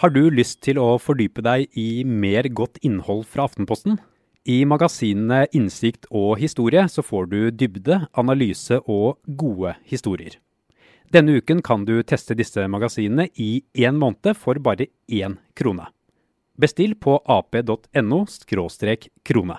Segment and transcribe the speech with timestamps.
[0.00, 3.98] Har du lyst til å fordype deg i mer godt innhold fra Aftenposten?
[4.48, 10.38] I magasinene Innsikt og Historie så får du dybde, analyse og gode historier.
[11.12, 15.90] Denne uken kan du teste disse magasinene i én måned for bare én krone.
[16.56, 18.22] Bestill på ap.no
[19.28, 19.58] krone.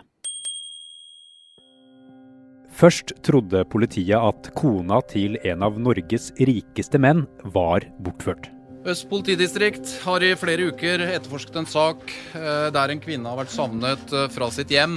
[2.81, 8.49] Først trodde politiet at kona til en av Norges rikeste menn var bortført.
[8.81, 11.99] Øst politidistrikt har i flere uker etterforsket en sak
[12.33, 14.95] eh, der en kvinne har vært savnet eh, fra sitt hjem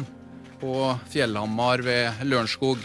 [0.63, 2.81] på Fjellhamar ved Lørenskog.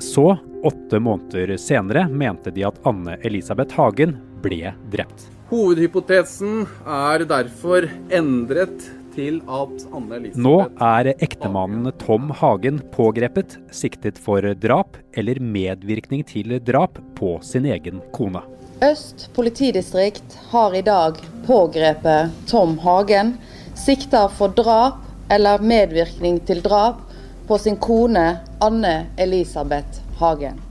[0.00, 5.26] Så, åtte måneder senere, mente de at Anne Elisabeth Hagen ble drept.
[5.50, 14.16] Hovedhypotesen er derfor endret til at Anne Elisabeth Nå er ektemannen Tom Hagen pågrepet, siktet
[14.16, 18.46] for drap eller medvirkning til drap på sin egen kone.
[18.78, 23.32] Øst politidistrikt har i dag pågrepet Tom Hagen,
[23.74, 25.00] sikta for drap
[25.34, 27.00] eller medvirkning til drap
[27.48, 30.62] på sin kone Anne Elisabeth Hagen.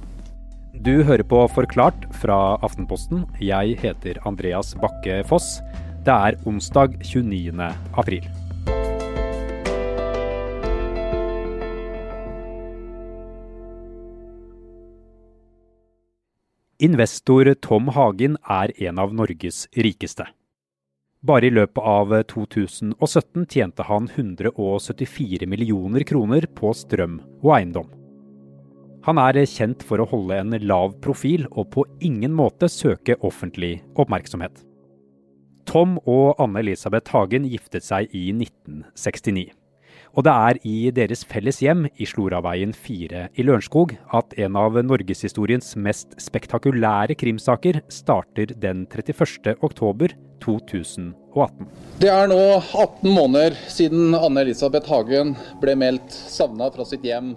[0.72, 3.25] Du hører på Forklart fra Aftenposten.
[3.44, 5.58] Jeg heter Andreas Bakke Foss.
[6.08, 7.73] Det er onsdag 29.
[7.97, 8.36] april.
[16.78, 20.28] Investor Tom Hagen er en av Norges rikeste.
[21.25, 27.89] Bare i løpet av 2017 tjente han 174 millioner kroner på strøm og eiendom.
[29.09, 33.80] Han er kjent for å holde en lav profil og på ingen måte søke offentlig
[33.98, 34.61] oppmerksomhet.
[35.66, 39.50] Tom og Anne Elisabeth Hagen giftet seg i 1969.
[40.17, 44.79] Og det er i deres felles hjem i Sloraveien 4 i Lørenskog at en av
[44.81, 49.53] norgeshistoriens mest spektakulære krimsaker starter den 31.
[49.61, 51.69] oktober 2018.
[52.01, 57.35] Det er nå 18 måneder siden Anne Elisabeth Hagen ble meldt savna fra sitt hjem.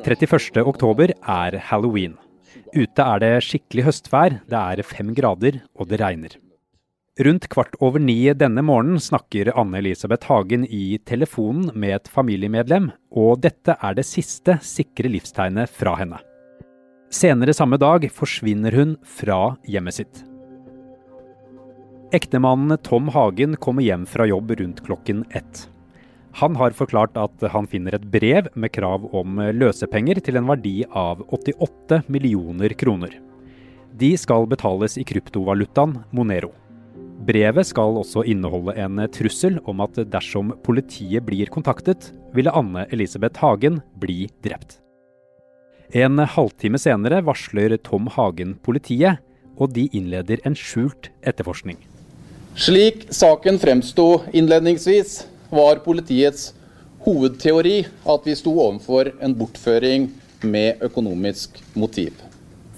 [0.00, 0.62] 31.
[0.64, 2.16] oktober er halloween.
[2.72, 6.40] Ute er det skikkelig høstvær, det er fem grader og det regner.
[7.20, 12.86] Rundt kvart over ni denne morgenen snakker Anne Elisabeth Hagen i telefonen med et familiemedlem,
[13.12, 16.22] og dette er det siste sikre livstegnet fra henne.
[17.12, 20.22] Senere samme dag forsvinner hun fra hjemmet sitt.
[22.16, 25.66] Ektemannen Tom Hagen kommer hjem fra jobb rundt klokken ett.
[26.40, 30.78] Han har forklart at han finner et brev med krav om løsepenger til en verdi
[30.88, 33.20] av 88 millioner kroner.
[34.00, 36.54] De skal betales i kryptovalutaen Monero.
[37.22, 43.38] Brevet skal også inneholde en trussel om at dersom politiet blir kontaktet, ville Anne Elisabeth
[43.38, 44.80] Hagen bli drept.
[45.94, 49.20] En halvtime senere varsler Tom Hagen politiet,
[49.54, 51.76] og de innleder en skjult etterforskning.
[52.58, 55.22] Slik saken fremsto innledningsvis,
[55.52, 56.50] var politiets
[57.04, 60.10] hovedteori at vi sto overfor en bortføring
[60.42, 62.16] med økonomisk motiv.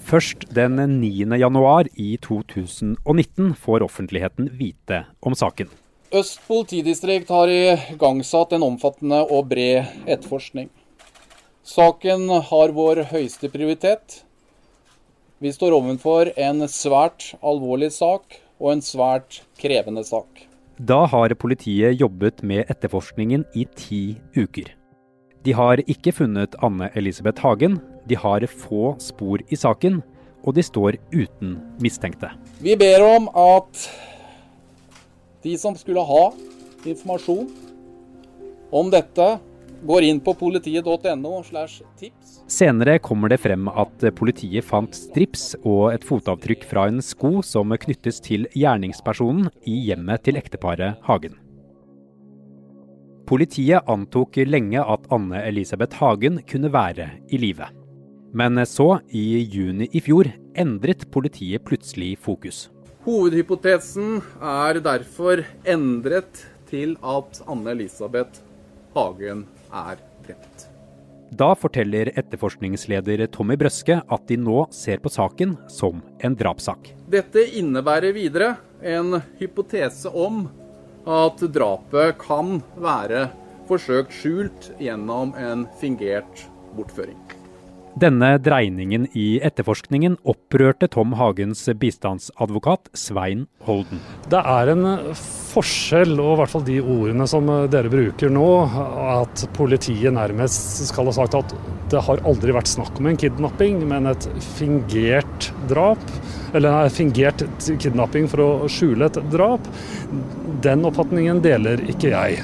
[0.05, 1.25] Først den 9.
[1.41, 5.71] januar i 2019 får offentligheten vite om saken.
[6.13, 10.69] Øst politidistrikt har igangsatt en omfattende og bred etterforskning.
[11.65, 14.21] Saken har vår høyeste prioritet.
[15.41, 20.45] Vi står overfor en svært alvorlig sak og en svært krevende sak.
[20.77, 24.03] Da har politiet jobbet med etterforskningen i ti
[24.37, 24.69] uker.
[25.41, 30.01] De har ikke funnet Anne Elisabeth Hagen, de har få spor i saken,
[30.45, 32.29] og de står uten mistenkte.
[32.61, 33.87] Vi ber om at
[35.45, 36.23] de som skulle ha
[36.85, 37.49] informasjon
[38.73, 39.35] om dette,
[39.85, 42.39] går inn på politiet.no slash tips.
[42.49, 47.73] Senere kommer det frem at politiet fant strips og et fotavtrykk fra en sko som
[47.85, 51.37] knyttes til gjerningspersonen i hjemmet til ekteparet Hagen.
[53.29, 57.69] Politiet antok lenge at Anne Elisabeth Hagen kunne være i live.
[58.35, 60.27] Men så, i juni i fjor,
[60.59, 62.65] endret politiet plutselig fokus.
[63.05, 68.41] Hovedhypotesen er derfor endret til at Anne Elisabeth
[68.95, 70.65] Hagen er drept.
[71.35, 76.91] Da forteller etterforskningsleder Tommy Brøske at de nå ser på saken som en drapssak.
[77.07, 80.43] Dette innebærer videre en hypotese om
[81.07, 83.29] at drapet kan være
[83.69, 86.45] forsøkt skjult gjennom en fingert
[86.75, 87.24] bortføring.
[87.95, 94.01] Denne dreiningen i etterforskningen opprørte Tom Hagens bistandsadvokat Svein Holden.
[94.27, 94.83] Det er en
[95.15, 98.49] forskjell, og i hvert fall de ordene som dere bruker nå,
[99.21, 101.55] at politiet nærmest skal ha sagt at
[101.93, 104.27] det har aldri vært snakk om en kidnapping, men et
[104.57, 106.03] fingert drap.
[106.51, 107.47] Eller en fingert
[107.79, 109.71] kidnapping for å skjule et drap.
[110.67, 112.43] Den oppfatningen deler ikke jeg.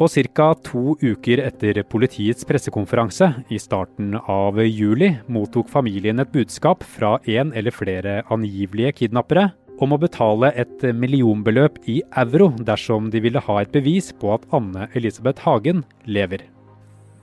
[0.00, 0.54] Og ca.
[0.64, 7.52] to uker etter politiets pressekonferanse i starten av juli mottok familien et budskap fra en
[7.52, 9.50] eller flere angivelige kidnappere
[9.80, 14.48] om å betale et millionbeløp i euro dersom de ville ha et bevis på at
[14.56, 16.46] Anne Elisabeth Hagen lever.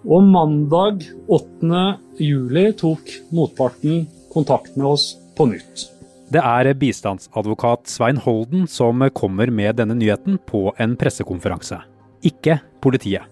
[0.05, 1.01] Og mandag
[1.33, 1.83] 8.
[2.21, 5.89] juli tok motparten kontakt med oss på nytt.
[6.29, 11.81] Det er bistandsadvokat Svein Holden som kommer med denne nyheten på en pressekonferanse
[12.25, 13.25] ikke politiet.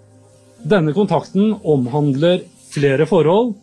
[0.65, 2.43] Denne kontakten omhandler
[2.73, 3.53] flere forhold.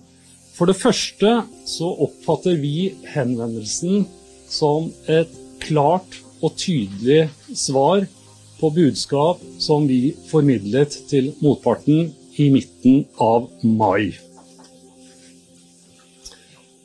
[0.52, 1.30] For det første
[1.66, 4.04] så oppfatter vi henvendelsen
[4.52, 5.30] som et
[5.62, 8.04] klart og tydelig svar
[8.60, 14.12] på budskap som vi formidlet til motparten i midten av mai.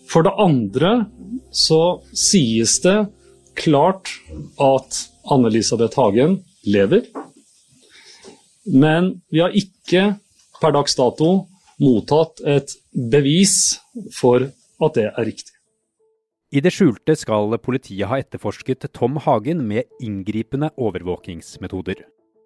[0.07, 0.91] For det andre
[1.51, 2.97] så sies det
[3.59, 4.09] klart
[4.61, 7.03] at Anne-Elisabeth Hagen lever.
[8.67, 10.17] Men vi har ikke
[10.61, 11.47] per dags dato
[11.81, 13.77] mottatt et bevis
[14.17, 14.49] for
[14.83, 15.53] at det er riktig.
[16.47, 22.05] I det skjulte skal politiet ha etterforsket Tom Hagen med inngripende overvåkingsmetoder.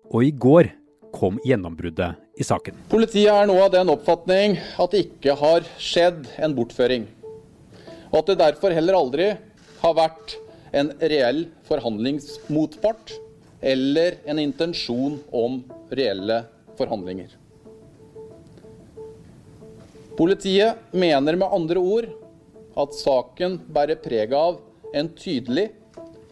[0.10, 0.72] Og i går
[1.14, 2.80] kom gjennombruddet i saken.
[2.90, 7.06] Politiet er nå av den oppfatning at det ikke har skjedd en bortføring.
[8.12, 9.28] Og at det derfor heller aldri
[9.84, 10.38] har vært
[10.76, 13.14] en reell forhandlingsmotpart
[13.62, 16.44] eller en intensjon om reelle
[16.78, 17.38] forhandlinger.
[20.18, 22.10] Politiet mener med andre ord
[22.82, 24.60] at saken bærer preg av
[24.94, 25.70] en tydelig,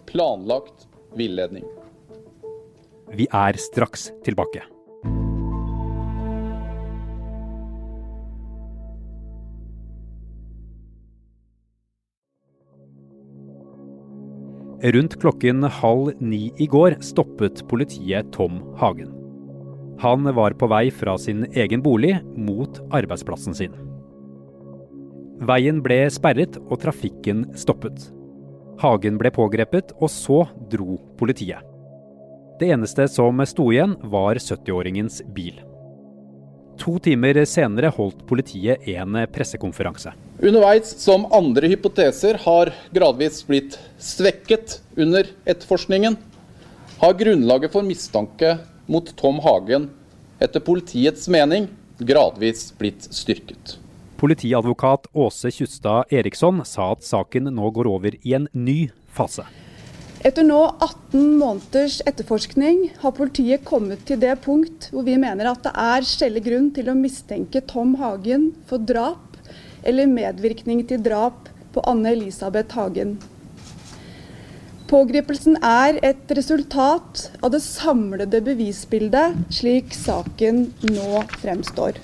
[0.10, 0.88] planlagt
[1.18, 1.66] villedning.
[3.14, 4.66] Vi er straks tilbake.
[14.80, 19.10] Rundt klokken halv ni i går stoppet politiet Tom Hagen.
[20.00, 23.76] Han var på vei fra sin egen bolig mot arbeidsplassen sin.
[25.44, 28.08] Veien ble sperret og trafikken stoppet.
[28.80, 31.60] Hagen ble pågrepet, og så dro politiet.
[32.60, 35.60] Det eneste som sto igjen, var 70-åringens bil.
[36.80, 40.16] To timer senere holdt politiet en pressekonferanse.
[40.40, 46.16] Underveis som andre hypoteser har gradvis blitt svekket under etterforskningen,
[47.02, 48.54] har grunnlaget for mistanke
[48.88, 49.90] mot Tom Hagen
[50.40, 51.68] etter politiets mening
[52.00, 53.76] gradvis blitt styrket.
[54.20, 59.44] Politiadvokat Åse Kjustad Eriksson sa at saken nå går over i en ny fase.
[60.24, 65.68] Etter nå 18 måneders etterforskning har politiet kommet til det punkt hvor vi mener at
[65.68, 69.29] det er skjellig grunn til å mistenke Tom Hagen for drap
[69.84, 73.18] eller medvirkning til drap på Anne Elisabeth Hagen.
[74.90, 82.00] Pågripelsen er et resultat av det samlede bevisbildet, slik saken nå fremstår.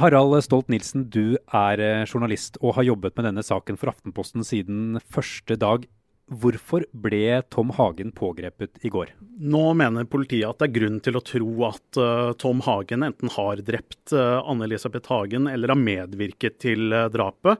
[0.00, 4.98] Harald Stolt-Nielsen, du er eh, journalist og har jobbet med denne saken for Aftenposten siden
[5.12, 5.84] første dag.
[6.30, 9.10] Hvorfor ble Tom Hagen pågrepet i går?
[9.42, 13.32] Nå mener politiet at det er grunn til å tro at uh, Tom Hagen enten
[13.34, 17.58] har drept uh, Anne-Elisabeth Hagen eller har medvirket til uh, drapet.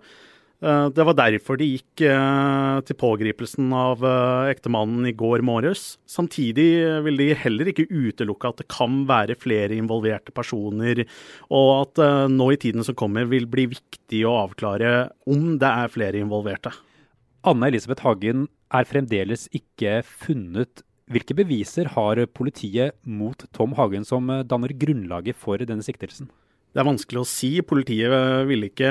[0.61, 2.02] Det var derfor de gikk
[2.84, 4.02] til pågripelsen av
[4.50, 5.94] ektemannen i går morges.
[6.05, 6.67] Samtidig
[7.06, 11.00] vil de heller ikke utelukke at det kan være flere involverte personer,
[11.48, 14.93] og at nå i tiden som kommer vil bli viktig å avklare
[15.32, 16.77] om det er flere involverte.
[17.48, 20.84] Anne Elisabeth Hagen er fremdeles ikke funnet.
[21.10, 26.31] Hvilke beviser har politiet mot Tom Hagen som danner grunnlaget for denne siktelsen?
[26.70, 27.48] Det er vanskelig å si.
[27.67, 28.12] Politiet
[28.46, 28.91] ville ikke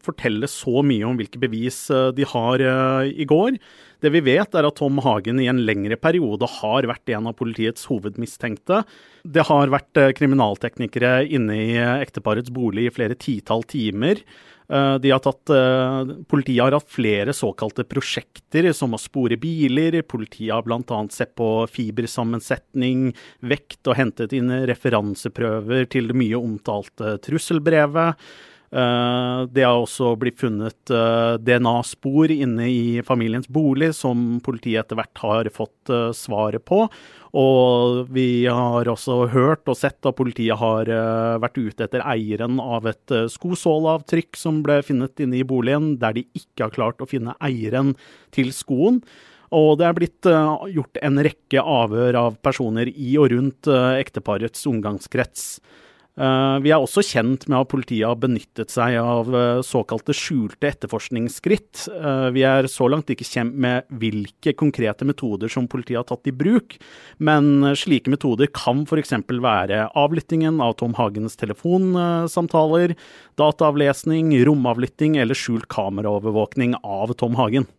[0.00, 1.84] fortelle så mye om hvilke bevis
[2.16, 2.64] de har
[3.04, 3.58] i går.
[4.00, 7.36] Det vi vet, er at Tom Hagen i en lengre periode har vært en av
[7.36, 8.80] politiets hovedmistenkte.
[9.22, 14.24] Det har vært kriminalteknikere inne i ekteparets bolig i flere titall timer.
[14.72, 20.00] Eh, de har tatt, eh, politiet har hatt flere såkalte prosjekter, som å spore biler.
[20.02, 21.00] Politiet har bl.a.
[21.10, 23.10] sett på fibersammensetning,
[23.44, 28.16] vekt og hentet inn referanseprøver til det mye omtalte trusselbrevet.
[28.72, 30.88] Det har også blitt funnet
[31.44, 36.86] DNA-spor inne i familiens bolig, som politiet etter hvert har fått svaret på.
[37.36, 40.88] Og vi har også hørt og sett at politiet har
[41.44, 46.24] vært ute etter eieren av et skosålavtrykk som ble funnet inne i boligen, der de
[46.32, 47.92] ikke har klart å finne eieren
[48.32, 49.02] til skoen.
[49.52, 50.32] Og det er blitt
[50.72, 55.58] gjort en rekke avhør av personer i og rundt ekteparets omgangskrets.
[56.12, 59.30] Uh, vi er også kjent med at politiet har benyttet seg av
[59.64, 61.86] såkalte skjulte etterforskningsskritt.
[62.36, 66.36] Vi er så langt ikke kjent med hvilke konkrete metoder som politiet har tatt i
[66.36, 66.76] bruk,
[67.16, 69.14] men slike metoder kan f.eks.
[69.32, 72.96] være avlyttingen av Tom Hagens telefonsamtaler,
[73.40, 77.70] dataavlesning, romavlytting eller skjult kameraovervåkning av Tom Hagen.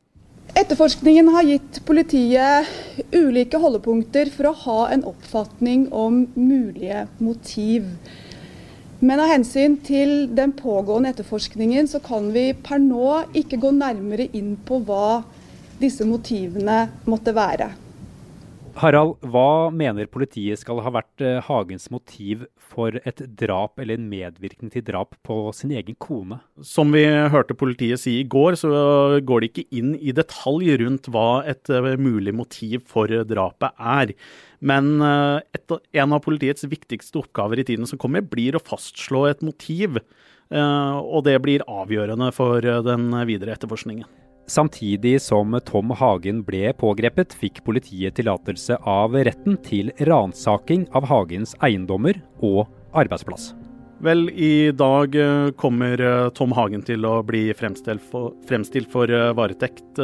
[0.54, 2.68] Etterforskningen har gitt politiet
[3.16, 7.88] ulike holdepunkter for å ha en oppfatning om mulige motiv.
[9.04, 14.30] Men av hensyn til den pågående etterforskningen så kan vi per nå ikke gå nærmere
[14.32, 15.24] inn på hva
[15.82, 17.74] disse motivene måtte være.
[18.80, 24.08] Harald, hva mener politiet skal ha vært eh, Hagens motiv for et drap eller en
[24.10, 26.40] medvirkning til drap på sin egen kone?
[26.66, 28.72] Som vi hørte politiet si i går, så
[29.26, 34.16] går de ikke inn i detalj rundt hva et eh, mulig motiv for drapet er.
[34.64, 39.28] Men eh, et, en av politiets viktigste oppgaver i tiden som kommer, blir å fastslå
[39.32, 40.02] et motiv.
[40.54, 44.06] Og det blir avgjørende for den videre etterforskningen.
[44.50, 51.56] Samtidig som Tom Hagen ble pågrepet, fikk politiet tillatelse av retten til ransaking av Hagens
[51.64, 53.54] eiendommer og arbeidsplass.
[54.04, 59.08] Vel, i dag eh, kommer eh, Tom Hagen til å bli fremstilt for, fremstilt for
[59.08, 60.02] eh, varetekt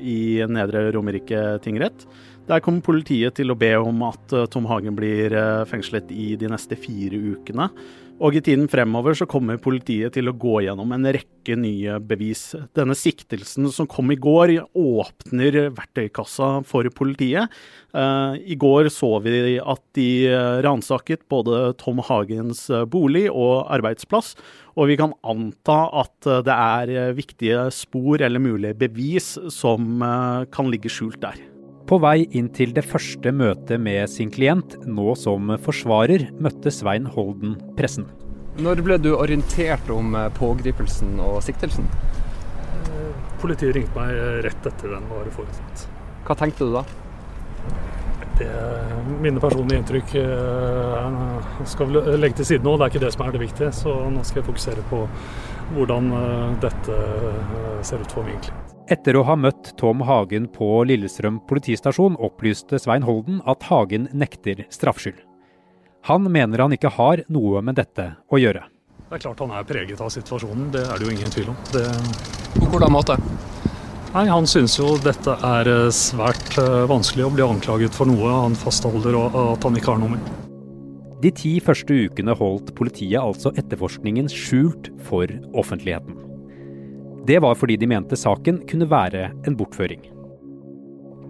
[0.00, 2.06] i Nedre Romerike tingrett.
[2.48, 5.32] Der kommer politiet til å be om at Tom Hagen blir
[5.68, 7.70] fengslet i de neste fire ukene.
[8.22, 12.52] Og i tiden fremover så kommer politiet til å gå gjennom en rekke nye bevis.
[12.76, 17.50] Denne siktelsen som kom i går, åpner verktøykassa for politiet.
[17.90, 20.08] Uh, I går så vi at de
[20.64, 24.34] ransaket både Tom Hagens bolig og arbeidsplass.
[24.78, 30.02] Og vi kan anta at det er viktige spor eller mulige bevis som
[30.54, 31.53] kan ligge skjult der.
[31.84, 37.04] På vei inn til det første møtet med sin klient, nå som forsvarer, møtte Svein
[37.12, 38.06] Holden pressen.
[38.56, 41.84] Når ble du orientert om eh, pågripelsen og siktelsen?
[42.86, 43.10] Eh,
[43.42, 45.84] politiet ringte meg eh, rett etter den var foretatt.
[46.24, 46.84] Hva tenkte du da?
[48.38, 48.50] Det,
[49.20, 50.14] mine personlige inntrykk
[51.70, 52.74] skal vi legge til side nå.
[52.80, 53.70] Det er ikke det som er det viktige.
[53.76, 55.04] Så nå skal jeg fokusere på
[55.76, 56.10] hvordan
[56.64, 57.00] dette
[57.86, 58.63] ser ut for min klient.
[58.84, 64.66] Etter å ha møtt Tom Hagen på Lillestrøm politistasjon, opplyste Svein Holden at Hagen nekter
[64.68, 65.22] straffskyld.
[66.04, 68.66] Han mener han ikke har noe med dette å gjøre.
[69.08, 71.56] Det er klart han er preget av situasjonen, det er det jo ingen tvil om.
[71.72, 71.84] Det...
[72.58, 73.16] På hvordan måte?
[74.12, 78.36] Nei, Han syns jo dette er eh, svært eh, vanskelig å bli anklaget for noe
[78.44, 80.28] han fastholder og at han ikke har noe med.
[81.24, 86.23] De ti første ukene holdt politiet altså etterforskningen skjult for offentligheten.
[87.24, 90.02] Det var fordi de mente saken kunne være en bortføring.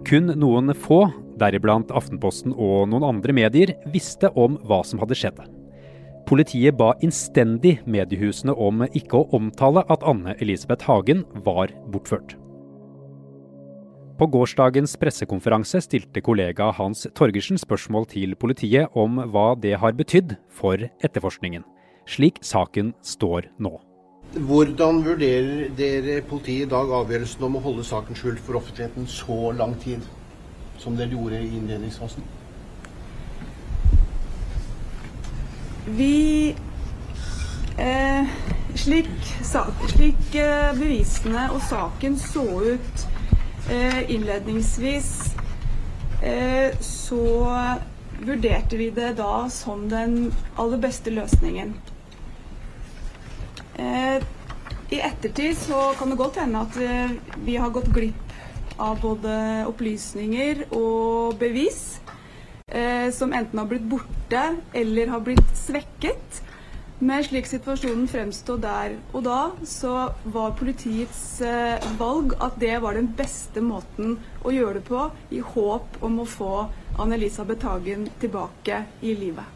[0.05, 1.05] Kun noen få,
[1.39, 5.39] deriblant Aftenposten og noen andre medier, visste om hva som hadde skjedd.
[6.25, 12.35] Politiet ba innstendig mediehusene om ikke å omtale at Anne Elisabeth Hagen var bortført.
[14.15, 20.37] På gårsdagens pressekonferanse stilte kollega Hans Torgersen spørsmål til politiet om hva det har betydd
[20.47, 21.65] for etterforskningen,
[22.07, 23.75] slik saken står nå.
[24.33, 29.51] Hvordan vurderer dere politiet i dag avgjørelsen om å holde saken skjult for offentligheten så
[29.55, 30.03] lang tid
[30.81, 32.25] som dere gjorde i innledningsfasen?
[35.85, 36.55] Vi
[37.79, 38.35] eh,
[38.75, 39.07] Slik,
[39.87, 43.03] slik eh, bevisene og saken så ut
[43.71, 45.11] eh, innledningsvis,
[46.19, 47.21] eh, så
[48.19, 51.71] vurderte vi det da som den aller beste løsningen.
[53.75, 54.23] Eh,
[54.89, 58.33] I ettertid så kan det godt hende at eh, vi har gått glipp
[58.79, 59.35] av både
[59.69, 61.99] opplysninger og bevis
[62.67, 64.43] eh, som enten har blitt borte
[64.75, 66.41] eller har blitt svekket.
[66.99, 71.41] Men slik situasjonen fremstod der og da, så var politiets
[71.99, 74.15] valg at det var den beste måten
[74.47, 75.03] å gjøre det på,
[75.35, 76.53] i håp om å få
[76.95, 79.54] Anne-Elisabeth Hagen tilbake i livet.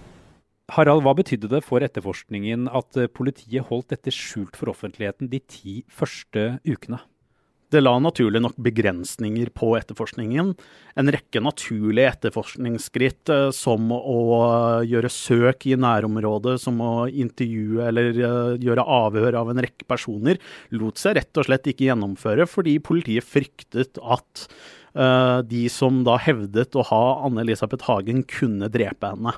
[0.76, 5.42] Harald, hva betydde det for etterforskningen at eh, politiet holdt dette skjult for offentligheten de
[5.42, 7.02] ti første ukene?
[7.70, 10.56] Det la naturlig nok begrensninger på etterforskningen.
[10.98, 14.18] En rekke naturlige etterforskningsskritt eh, som å
[14.90, 20.42] gjøre søk i nærområdet, som å intervjue eller eh, gjøre avhør av en rekke personer,
[20.76, 24.50] lot seg rett og slett ikke gjennomføre fordi politiet fryktet at
[25.46, 29.36] de som da hevdet å ha Anne-Elisabeth Hagen, kunne drepe henne.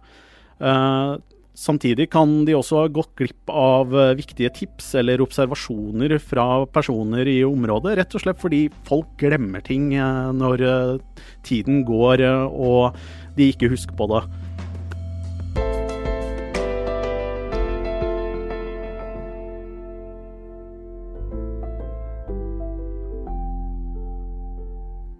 [0.61, 1.17] Uh,
[1.61, 7.27] Samtidig kan de også ha gått glipp av eh, viktige tips eller observasjoner fra personer
[7.27, 12.95] i området, rett og slett fordi folk glemmer ting eh, når eh, tiden går og
[13.35, 14.23] de ikke husker på det.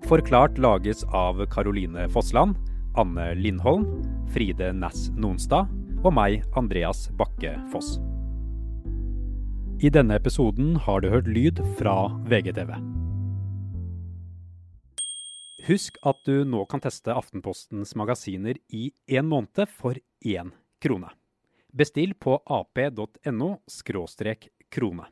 [0.08, 2.58] Forklart lages av Caroline Fossland,
[3.00, 3.86] Anne Lindholm,
[4.32, 5.68] Fride Næss Nonstad
[6.06, 7.98] og meg, Andreas Bakke Foss.
[9.84, 12.72] I denne episoden har du hørt lyd fra VGTV.
[15.68, 21.12] Husk at du nå kan teste Aftenpostens magasiner i én måned for én krone.
[21.76, 23.52] Bestill på ap.no
[24.72, 25.12] krone.